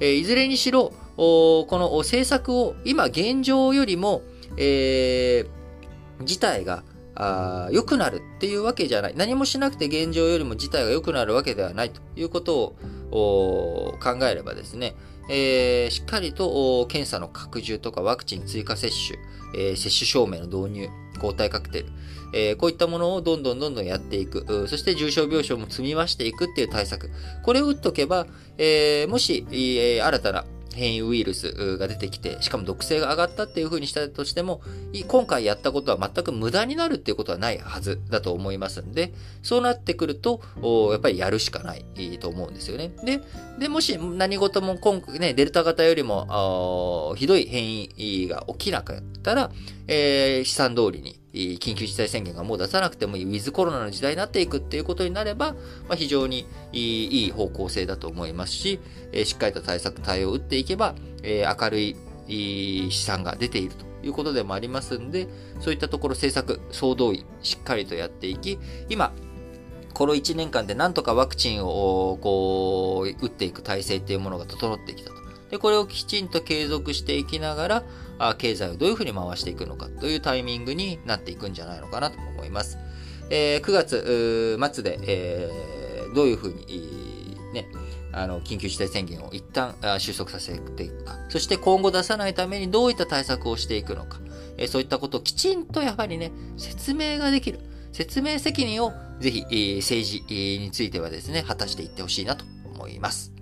[0.00, 4.22] えー、いずれにしろ、この政策を今現状よりも、
[4.58, 6.82] えー、事態が
[7.16, 9.14] あ良くなるっていうわけじゃない。
[9.16, 12.76] 何もしなくて現状よりも事態が良くなるわけではないということ
[13.10, 14.94] を考えればですね、
[15.28, 19.18] えー、しっかりと検査の拡充とかワクチン追加接種、
[19.56, 20.88] えー、接種証明の導入、
[21.20, 21.86] 抗体カクテル、
[22.34, 24.66] えー、こういったものをどんどんどんどんやっていく。
[24.68, 27.10] そして重症病床も積み増していくっていう対策。
[27.42, 28.26] これを打っとけば、
[28.58, 30.44] え、もし、えー、新たな
[30.76, 34.60] 変異ウイルスが出てきて、しかも毒性が上がったっていう風にしたとしても、
[35.08, 40.42] 今回やったことは全く無駄になるっていうことはないはずだと思いますんで、そうなってくると、
[40.92, 41.84] やっぱりやるしかない
[42.20, 42.92] と思うんですよね。
[43.04, 43.20] で、
[43.58, 49.50] で、もし何事も今回ね、デルタ型よりも、ひどい変異が起きなかったら、
[49.88, 55.52] えー、試算通りに、緊急事態宣言がもう出さなくてもいい、ウィズコロナの時代になっていくっていうことになれば、
[55.88, 58.80] まあ、非常にいい方向性だと思いますし、
[59.12, 61.96] え、しっかりと対策、対応を打っていけば、え、明るい
[62.28, 65.28] 試算が出ているということでもありますんで、
[65.60, 69.12] そういったところ政策、総動員、しっかりとやっていき、今、
[69.92, 75.16] この1年間でなんとかワクチンをこう打っていく体制っていうものが整ってきたと。
[75.50, 77.82] で、これをきちんと継続していきながら、
[78.38, 82.78] 経済をどういうふうに回していくのかというタイミングになっていくんじゃないのかなと思います。
[83.30, 87.66] えー、9月末で、えー、どういうふうに、ね、
[88.12, 91.18] あの、緊急事態宣言を一旦収束させていくか。
[91.28, 94.20] そして今後出さないためにどういった対策をしていくのか。
[94.56, 97.60] えー、そういったことをきちんとやはりね、説明ができる。
[97.92, 103.35] 説明責任をぜひ、えー、政治についてはですね、果たしていってほしいなと思います。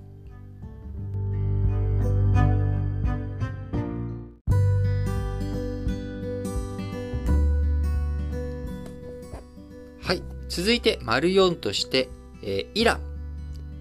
[10.04, 12.10] はい続いて、丸4として、
[12.42, 13.00] えー、イラン、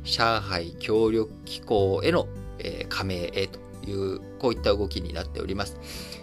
[0.06, 5.78] 上海協力機構への、えー、加盟へという、こういった動きになっております。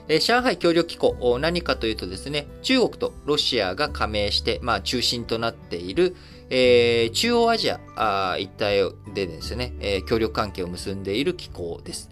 [0.08, 6.16] えー、上海協力機構、何かというとですね、中国とロシアが加盟して、まあ、中心となっている、
[6.48, 12.08] えー、中央アジアあ一帯でですね、えー、協力関係を結んでいる機構です。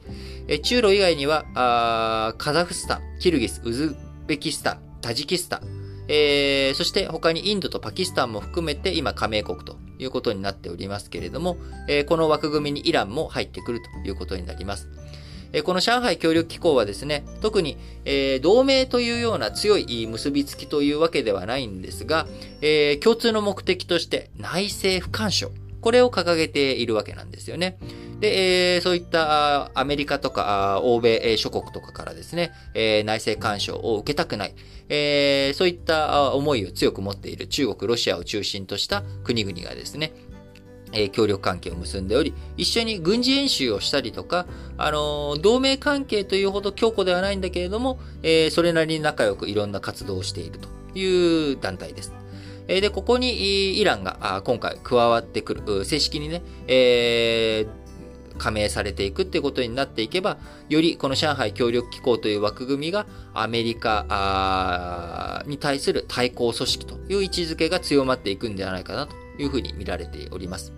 [0.46, 3.96] えー、中ロ以外にはあ、カザフスタン、キルギス、ウズ
[4.26, 5.77] ベキスタン、タジキスタン、
[6.08, 14.88] えー、そして他にインドとパキスタンも含めて今加盟国ということになっておりますけれども、えー、この枠組みにイランも入ってくるということになります。
[15.52, 22.26] えー、この上海協力機構はですね、特に、えー、同盟というような強い結びつきというわけではないんですが、
[22.60, 27.78] えー、共通の目的として内政不干渉、これを掲げているわけなんですよね。
[28.20, 34.54] で、えー、そういったアメリカとか欧米諸国とかからですね、えー、内政干渉を受けたくない、
[34.88, 40.12] えー、そういった思いを強く持っている中国、ロシアを中心とした国々がですね、
[40.92, 52.12] えー、協力関係を結んでおり、一緒に軍事演習をしたりとか、あの、同盟関係というほど強固ではないんだけれども、えー、それなりに仲良くいろんな活動をしているという団体です。
[52.68, 60.36] で、ここにイランが今回加わってくる、正式にね、えー、加盟されていくっていうことになっていけば、
[60.68, 70.72] よりこの上海協力機構という枠組みがアメリカに対する対抗組織という位置づけが強まっていくんではないかなというふうに見られております。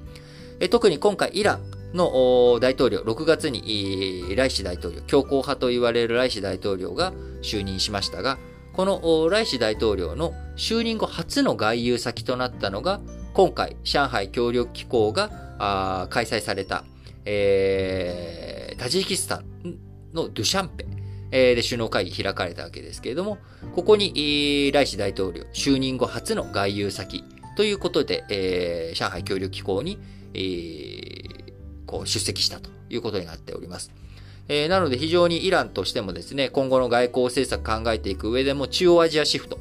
[0.70, 1.62] 特に今回イラン
[1.94, 8.38] の大統領、6月にライシ大統領、強硬派と言われるライシ大統領が就任しましたが、
[8.72, 13.01] このライシ大統領の就任後初の外遊先となったのが、
[13.33, 16.85] 今回、上海協力機構が開催された
[17.25, 19.79] えー、タジキスタン
[20.12, 20.87] のドゥシャンペ、
[21.31, 23.38] えー、で首脳会議開かれたわけですけれども、
[23.75, 27.25] ここに、ライシ大統領就任後初の外遊先
[27.57, 29.99] ということで、えー、上海協力機構に、
[30.35, 31.53] えー、
[31.87, 33.92] こう出席したということになっております。
[34.49, 39.61] えー、なので非常にイランとしてもですね、今後の外交政策考えていく上でも中央アジアシフト、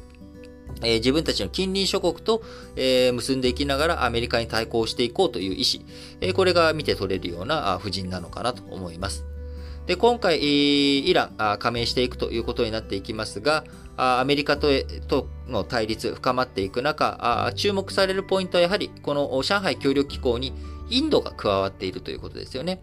[0.82, 2.42] え、自分たちの近隣諸国と、
[2.76, 5.84] え、結んでいきながらアメリカに対抗していこうという意思、
[6.20, 9.24] え、これが見て取れるような布陣なのかなと思います。
[9.86, 13.64] で、今回、イラン加盟していくということになっていきますが、
[13.96, 14.68] アメリカと
[15.08, 20.52] との対立深まっていく中、注目されるポイントはやはりこの上海協力機構に
[20.90, 22.82] インドが加わっているということですよね。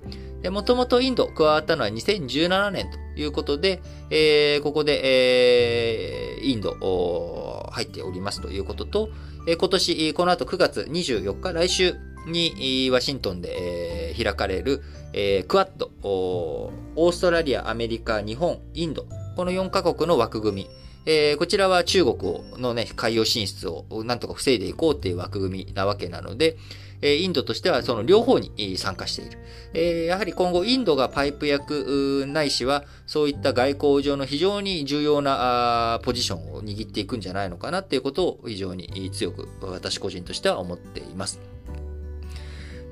[0.50, 9.10] もともとインド加わったのは2017年ということで、えー、ここで、えー、インド入っておりますということと、
[9.48, 11.96] えー、今年、この後9月24日、来週
[12.28, 14.82] にワシントンで、えー、開かれる、
[15.14, 20.70] えー、クワッド、オーストラリア、アメリカ、日本、インド、この4カ国の枠組み、
[21.10, 26.58] えー、こちらは中国のね、海洋進出をなんとか防いでいこうっていう枠組みなわけなので、
[27.02, 29.38] えインドとしてはその両方に参加している。
[29.74, 41.57] えやはり今後インドがパイプ役ないしはそういった外交上の非常に重要なポジションを握っていくんじゃないのかなっていうことを非常に強く私個人としては思っています。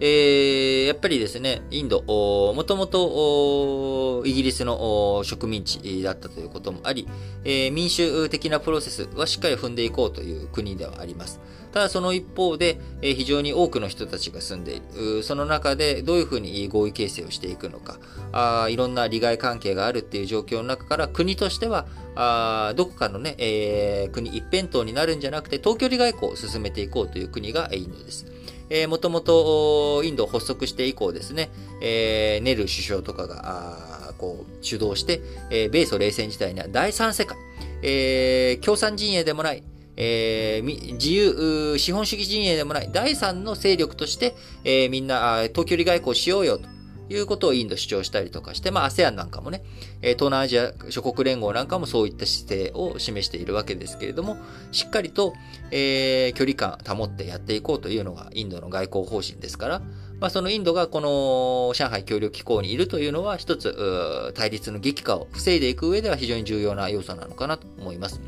[0.02, 7.08] えー、やっぱりですね、インド、もともとイギリスの植民地だったということもあり、
[7.46, 11.40] えー、民主的なプロセスはしっかり踏んでいこうという国ではあります。
[11.72, 15.24] ただその一方で、えー、非常に多くの人たちが住んでいる。
[15.24, 17.98] その中でどういうふうに合意形成をしていくのか、
[18.34, 28.26] あいろんな利害関係があるっていう状況の中から国としては、あどこかのね、えー、国一辺倒になるんじゃなくて、東距離外交を進めていこうという国がインドです。
[28.70, 31.50] えー、もともとインド発足して以降ですね、
[31.82, 37.38] えー、ネル首相とかが、こう、主導して、えー、米ソ冷戦時代には第三世界、
[37.82, 39.64] えー、共産陣営でもない、
[39.98, 46.75] えー、自由、資本主義陣営でもない第三の勢力として、えー、みんな、遠距離外交しようよと。
[47.10, 49.64] いうことをインド主張したりとかして、まあ ASEAN なんかもね、
[50.02, 54.38] 東南アジア諸国連合なんかもそういった姿勢を示しているわけですけれども、
[54.72, 55.34] しっかりと、
[55.72, 59.82] えー、距離感保ってやっていこうというのがインドの外交方針ですから、
[60.20, 68.22] まあそのインドがこの上海協力機構にいるというのは一つ対立の激化を防いでいく上では非常に重要な要素なのかなと思います。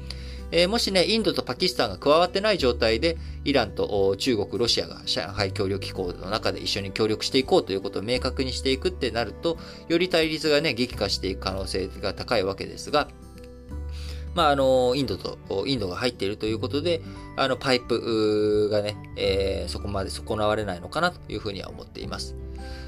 [0.51, 9.57] えー、もしね、インドとパキスタンが加わってない状態で、イランと中国、ロシアが上海協力機構の中で一緒に協力していこうということを明確にしていくってなると、
[9.89, 13.10] より対立がね、激化していく可能性が高いわけですが、
[14.36, 17.01] まあ、あの、インドと、インドが入っているということで、
[17.36, 22.36] あの、パイプがね、えー、そこまで損なわれないのかなというふうには思っています。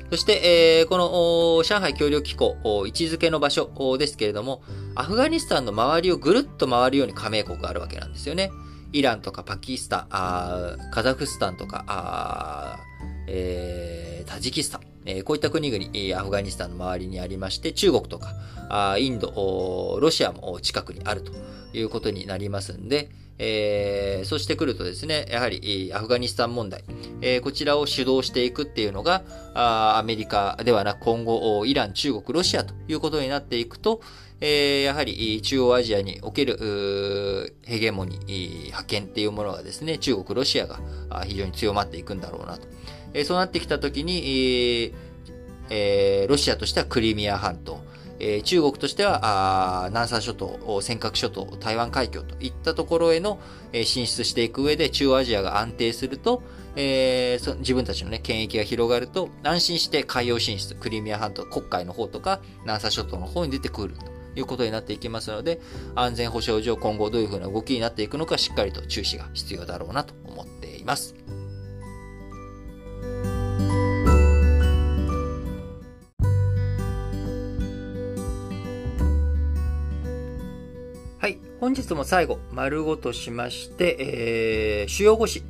[0.10, 4.64] そして、えー、この上海協力機構、位置づけの場所ですけれども、
[4.96, 8.52] アフガニスタンの周りをぐるっと回るように加盟国があるわけなんですよね。
[8.92, 12.80] イランとかパキスタン、あカザフスタンとか、あ
[13.28, 18.34] えー、タジキスタン、えー、こういった国々、アフガニスタンの周りにありまして、中国とか、
[18.70, 21.34] あインド、ロシアも近くにあると
[21.72, 23.10] いうことになりますんで、
[23.42, 26.84] えー、そしてくるとですね、やはりアフガニスタン問題、
[27.22, 29.24] えー、こちらを主導していくっていうのが、
[29.54, 34.02] あアメリカではなく今後、イラン、中国、ロシアということになっていくと、
[34.42, 40.80] えー、やはり中央アジアにおけるヘゲモニー、派遣っていうものがですね、中国、ロシアが
[41.26, 42.68] 非常に強まっていくんだろうなと。
[43.14, 44.94] えー、そうなってきたときに、
[45.70, 47.79] えー、ロシアとしてはクリミア半島、
[48.20, 53.40] えー、中国としては、南沙諸島、尖閣諸島、台湾海峡といったところへの、
[53.72, 56.44] えー、進出していく上で中央アジアが安定すると、
[56.76, 64.06] えー、自分たちのね、権益が広がると、安心して海洋進出、クリミア半島、黒海の方とか、南沙諸島の方に出てくると
[64.38, 65.62] いうことになっていきますので、
[65.96, 71.16] 安全保障上今後どういうふうな動きになっていくのか、しっかりと注視が必要だろうなと思っています。
[81.20, 85.44] はい本日も最後、丸ごとしまして、えー、主要語詞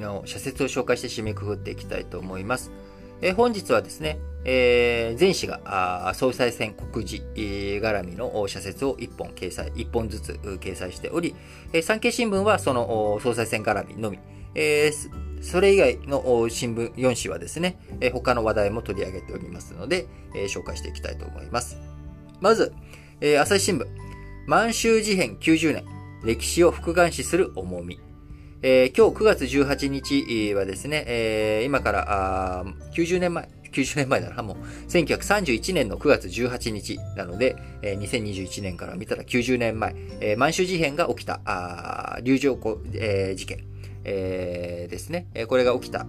[0.00, 2.72] の社説を紹介して締めくくっていきたいと思います。
[3.22, 11.36] えー、本日はですね、えー、前氏が総裁選告示絡みの社説を1本掲載、1本ずつ掲載しており、
[11.72, 14.18] えー、産経新聞はその総裁選絡みのみ、
[14.56, 21.78] えー、それ以外の新聞4紙はですね、えー、他の話題も取り上げておりますので、えー、紹介していきたいと思います。
[22.40, 22.74] まず、
[23.20, 24.03] えー、朝日新聞。
[24.46, 25.84] 満州事変90年、
[26.22, 27.98] 歴史を復眼視する重み。
[28.60, 34.56] えー、今日9月18日はですね、えー、今からあ90年前、90年前だな、もう、
[34.90, 43.64] 1931年の9月18日なので、えー、2021年から見たら90年前、えー、満州事変が起きた、あ流浄湖、えー、事件、
[44.04, 45.26] えー、ですね。
[45.48, 46.04] これが起きた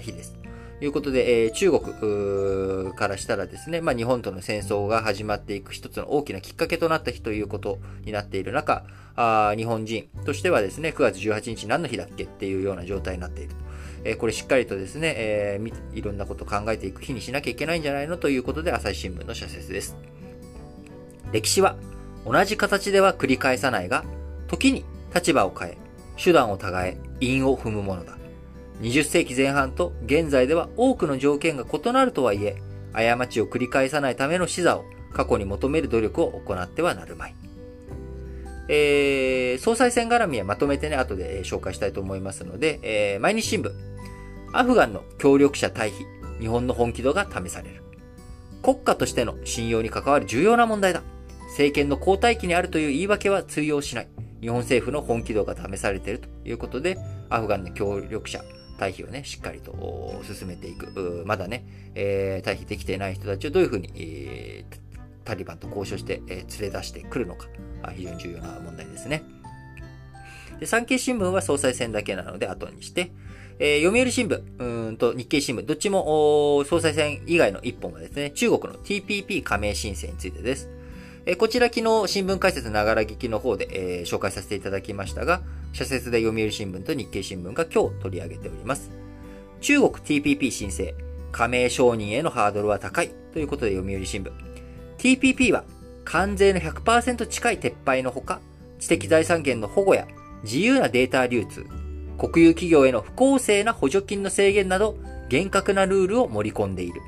[0.00, 0.43] 日です。
[0.84, 8.84] ということで、えー、中国からしたらですね、まあ、日本との戦争が始まっていく一つの大きなきっかけとなった日ということになっている中、
[9.16, 13.56] あ日本人としてはですね、9月18日何の日だっけっていうような状態になっていると。
[14.04, 19.96] え、これしっかりとですね、えー、いろんなことを考えていく日にしなきゃいけないんじゃないのということで、朝日新聞の社説です。
[21.32, 21.76] 歴史は
[22.26, 24.04] 同じ形では繰り返さないが、
[24.48, 25.78] 時に立場を変え、
[26.22, 28.18] 手段を違え、因を踏むものだ。
[28.80, 32.56] 20世紀前半と現在では多くの条件が異なるとはいえ、
[32.92, 37.34] 過ちを繰り返さないための視座を過去に求める努力を行ってはなるまい。
[38.68, 43.72] えー、総裁選絡みはまとめてね、後で紹介したいと思いますので、えー、毎日新聞。
[44.52, 47.82] アフガンの協力者退避、日本の本気度が試される。
[48.62, 51.02] 国家としての信用に関わる重要な問題だ。
[51.48, 54.08] 政権の交代期にあるという言い訳は通用しない。
[54.40, 56.98] 日本政府の本気度が試されているということで、
[57.28, 58.42] アフガンの協力者、
[58.78, 61.22] 退避をね、しっかりと進めていく。
[61.26, 61.64] まだね、
[61.94, 64.76] えー、退避できていない人たちをどういうふうに、えー、
[65.24, 67.46] タリバンと交渉して、えー、連れ出してくるのか。
[67.94, 69.22] 非常に重要な問題ですね。
[70.58, 73.12] で、産経新聞は総裁選だけなので後にして、
[73.58, 80.68] えー、読売新聞、うんと日経新聞、どっちも総裁選以外の一本がですね、中国の TPP 加盟申請についてです。
[81.26, 85.40] え、こちら昨日新聞解説ながら聞きの方で、え、紹介させていただきましたが、
[85.72, 88.90] 社説で読売新聞と日経新聞が今日取り上げております。
[89.62, 90.94] 中国 TPP 申請、
[91.32, 94.30] 加盟承認へのハードルは高いということで読売新聞。
[94.98, 95.64] TPP は
[96.04, 98.40] 関税の100%近い撤廃のほか、
[98.78, 100.06] 知的財産権の保護や
[100.42, 101.64] 自由なデータ流通、
[102.18, 104.98] 国有企業への不公正な補助金の制限など、
[105.30, 107.00] 厳格なルールを盛り込んでいる。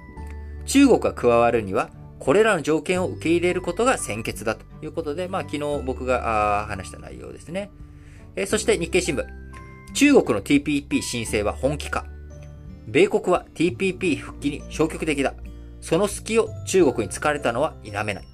[0.64, 7.70] 中国が加わるには、これらの条件を受け入れることが先決だということで、まあ昨日僕が話した内容ですね。
[8.34, 9.24] えー、そして日経新聞。
[9.94, 12.04] 中国の TPP 申請は本気か。
[12.86, 15.34] 米国は TPP 復帰に消極的だ。
[15.80, 18.24] その隙を中国に突かれたのは否めない。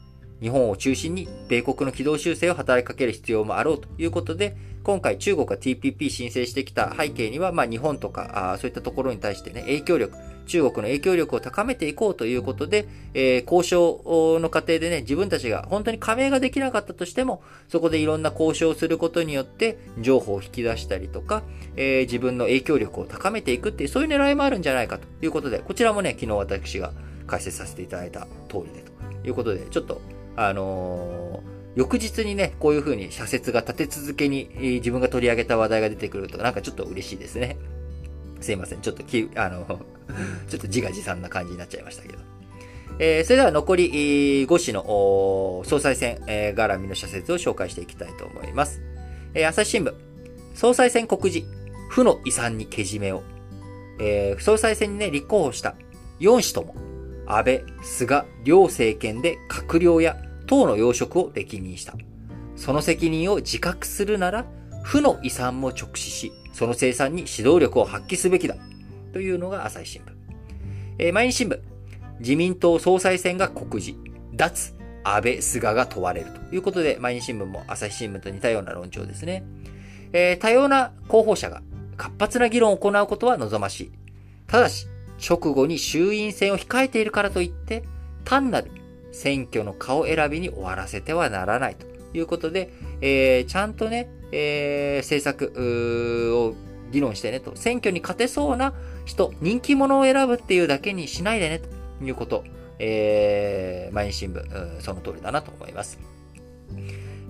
[0.41, 10.17] 日本を中心に米国の軌道修正を働きかける必要もあろうということで、今回中国が TPP 申請してきた背景には、まあ日本とかあそういったところに対してね、影響力、
[10.47, 21.43] 中国の影響力を高めていこうということで、えー、交渉の過程でね、自分たちが本当に加盟ができなかったとしても、そこでいろんな交渉をすることによって、情報を引き出したりとか、
[21.77, 26.93] えー、自分の影響力を高めていくっていう、そういう狙いもあるんじゃないかということで、こちらもね、昨日私が
[27.27, 30.01] 解説させていただいた通りでということで、ちょっと
[30.37, 37.57] あのー、翌日にね、こういう風に社説が立て続けに、自分が取り上げた話題が出てくると、なんかちょっと嬉しいですね。
[38.43, 38.81] すいません。
[38.81, 39.67] ちょっとき、あの、
[40.49, 42.19] ちょっと自画自賛な感じになっちゃいましたけど。
[42.99, 48.83] えー、それでは残り5紙の総裁選、えー、絡みの社説を紹介していきたいと思います。
[49.35, 49.95] えー、朝日新聞、
[50.55, 51.47] 総裁選告示、
[51.89, 53.23] 負の遺産にけじめを。
[53.99, 55.75] えー、総裁選にね、立候補した
[56.21, 56.75] 4氏とも、
[57.27, 60.17] 安倍、菅、両政権で閣僚や
[60.47, 61.95] 党の要職を歴任した。
[62.57, 64.45] その責任を自覚するなら、
[64.83, 68.57] 負の遺産も直視し、その生産に指導力を発揮すべきだ。
[69.13, 70.13] というのが朝日新聞。
[70.99, 71.61] えー、毎日新聞。
[72.21, 73.99] 自民党総裁選が告示。
[74.35, 74.75] 脱、
[75.05, 79.45] 安倍、菅が問われるということで、毎日新聞も朝日新聞と似たような論調ですね。
[80.13, 81.63] えー、多様な候補者が
[81.97, 83.93] 活発な議論を行うことは望ましい。
[84.47, 84.87] ただし、
[85.27, 87.85] 直後に衆院選を控えているからといって、
[88.25, 88.71] 単なる
[89.13, 91.87] 選挙の顔選びに終わらせてはならないと
[92.17, 96.55] いうことで、えー、ちゃんとね、えー、政策を
[96.91, 98.75] 議論してねと、選挙に勝てそうな
[99.05, 101.83] 人、人気者を選ぶっていうだけにしないでねと。
[102.05, 102.45] いうこと、
[102.79, 105.99] えー、毎日新聞、その通りだなと思います。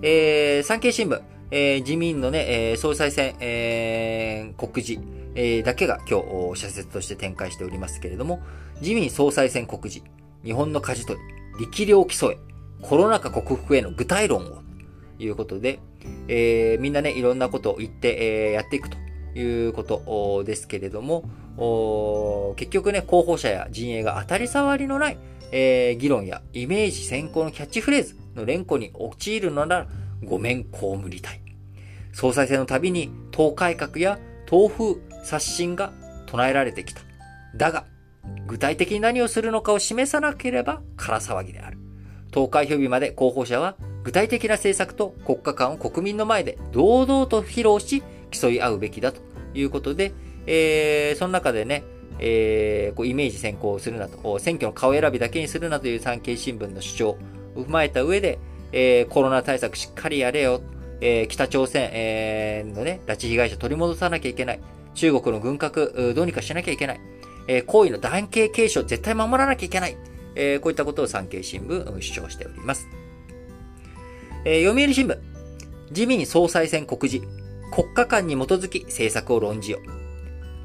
[0.01, 5.01] えー、産経新聞、えー、自民のね、えー、総裁選、えー、告示、
[5.35, 6.21] えー、だけが今
[6.53, 8.41] 日、社説として展開しておりますけれども、
[8.81, 10.05] 自民総裁選告示、
[10.43, 11.19] 日本の舵取
[11.59, 12.37] り、力量競え、
[12.81, 14.63] コロナ禍克服への具体論を、
[15.17, 15.79] ということで、
[16.27, 18.97] えー、みんなね、いろんなことを言って、えー、やっていくと
[19.35, 21.23] いうことですけれども、
[22.55, 25.17] 結局ね、候補者や陣営が当たり障りのない、
[25.51, 29.87] えー、議論やイメージ先行のキャッチフレーズの連呼に陥るのなら、
[30.23, 31.41] ごめん、こう無理たい。
[32.13, 35.91] 総裁選のたびに党改革や党風刷新が
[36.27, 37.01] 唱えられてきた。
[37.55, 37.85] だが、
[38.47, 41.77] 具体的に何をするのかを示さなければ空騒ぎである。
[42.31, 49.21] 投開票日まで候補者は具体的な政策と国家間を国民の前で堂々と披露し競い合うべきだと
[49.53, 50.11] いうことで、
[50.45, 51.83] えー、その中でね、
[52.19, 57.17] えー、こうイメージ先行するなと、選挙の顔選びだけにするなという産経新聞の主張を
[57.55, 58.39] 踏まえた上で、
[58.71, 60.61] えー、コロナ対策しっかりやれよ、
[60.99, 64.59] えー、北朝鮮、えー、のね、拉致被害者取り戻さなきゃいけない。
[64.95, 67.01] 中国の軍拡、どうにかしなきゃいけない。
[67.47, 69.97] えー、行為の男系継承絶対守らなきゃいけない。
[70.35, 72.87] えー、こういったことを産経新聞、主張しております。
[74.45, 75.17] えー、読売新聞。
[75.91, 77.25] 自民総裁選告示。
[77.71, 79.79] 国家間に基づき政策を論じよ。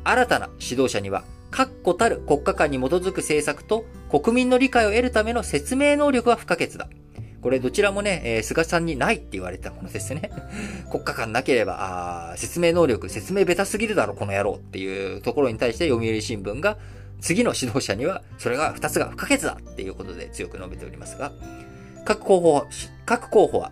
[0.02, 1.22] 新たな指導者には、
[1.52, 6.88] 確固たる国家間に基づく政策と国民の理解を得るための説明能力が不可欠だ。
[7.40, 10.32] これどちらもね、えー、菅さんにないって言われたものですね。
[10.90, 16.78] 国家間なければ、あ説明能力、説明ベタすぎるだろ、この野郎っていうところに対して読売新聞が、
[17.20, 21.32] 次の指導者には、それが二つが不可欠だっていうことで強く述べておりますが、
[22.08, 22.66] 各候補、
[23.04, 23.70] 各候補は、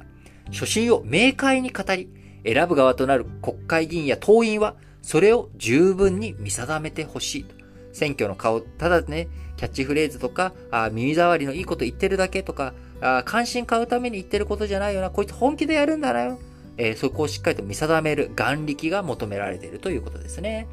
[0.53, 2.11] 初心を明快に語り、
[2.45, 7.55] 選ぶ側となる国会議員や党員は、それを十分に見定めてほしいと。
[7.95, 16.39] 選挙の顔、ただね、キャッチフレーズとか、あ耳障りのいいこと言ってるだけとか、あ関心買うために言ってることじゃないよな、こいつ本気でやるんだなよ。
[16.77, 20.67] えー、そこをしっかりと見定める眼力が求められているということですね。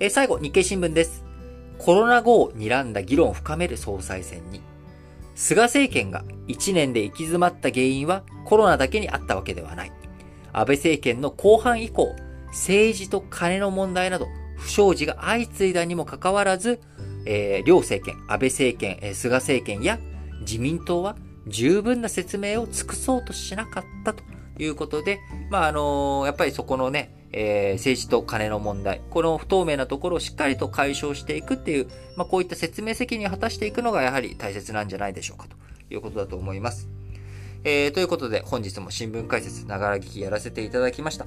[0.00, 1.24] えー、最後、日経新聞です。
[1.78, 4.73] コロナ後を睨んだ議論を深める総裁選に。
[5.34, 9.92] 菅政権が1年で行き詰まった原因はコロナだけにあったわけではない。
[10.52, 12.14] 安倍政権の後半以降、
[12.48, 16.80] 政治と金の問題など不祥事が相次いだにもかかわらず、
[17.26, 19.98] えー、両政権、安倍政権、えー、菅政権や
[20.40, 21.16] 自民党は
[21.46, 24.22] 十分な説明を尽くそうとしなかったと
[24.58, 35.56] いうことで、まあ、あの、やっぱりそこのね、えー、政治と金の問題、この不透明なところをしっかりと解消していくっていう、まあ、こういった説明責任を果たしていくのがやはり大切なんじゃないでしょうかと
[35.92, 36.93] いうことだと思います。
[37.64, 41.26] えー、ということで、本日も新聞解説、ながら聞きやらせていただきました。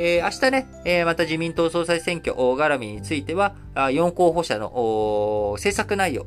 [0.00, 6.24] えー、明日ね、えー、また自民党総裁選挙絡みについては、4候補者の政策内容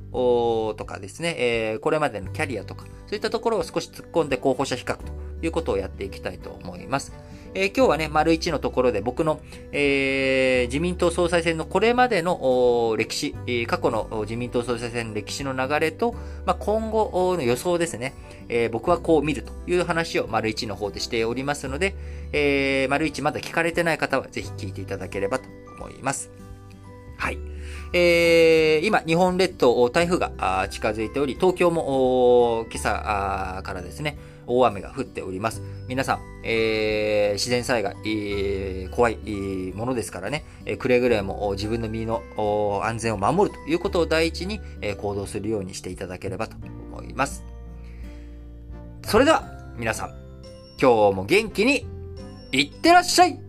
[0.77, 5.03] とかですね、えー、これまでのキャリアとか、そういったところを少し突っ込んで候補者比較と
[5.41, 7.11] いうことをやっていきたいと思います。
[7.53, 9.39] えー、今日はね、丸一のところで僕の、
[9.71, 13.33] えー、自民党総裁選のこれまでの歴史、
[13.67, 16.13] 過去の自民党総裁選の歴史の流れと、
[16.45, 18.13] まあ、今後の予想ですね、
[18.49, 21.95] えー、僕はこう見るという話を丸一の方でしておりますので、
[22.33, 25.45] えー、丸一まだ聞かれてない方はぜひ聞いていただければと
[25.77, 26.31] 思います。
[27.17, 27.37] はい。
[27.91, 34.17] えー、今、日本列島、台風が近づいており、東京も今朝からですね、
[34.49, 35.61] 大雨が降っております。
[35.87, 39.17] 皆さん、えー、自然災害、えー、怖い
[39.75, 42.21] ものですからね、え、くれぐれも自分の身の
[42.83, 46.57] 安全を守るということを第一に、え、行動するようにしていただければと
[46.91, 47.43] 思います。
[49.05, 49.43] それでは、
[49.77, 50.09] 皆さん、
[50.81, 51.85] 今日も元気に
[52.51, 53.39] いってらっしゃい